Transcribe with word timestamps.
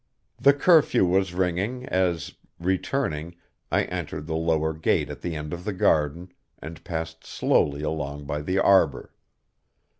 The 0.39 0.53
curfew 0.53 1.05
was 1.05 1.35
ringing 1.35 1.85
as, 1.85 2.33
returning, 2.59 3.35
I 3.71 3.83
entered 3.83 4.25
the 4.25 4.33
lower 4.35 4.73
gate 4.73 5.11
at 5.11 5.21
the 5.21 5.35
end 5.35 5.53
of 5.53 5.63
the 5.63 5.73
garden, 5.73 6.31
and 6.57 6.83
passed 6.83 7.23
slowly 7.23 7.83
along 7.83 8.25
by 8.25 8.41
the 8.41 8.57
arbor. 8.57 9.13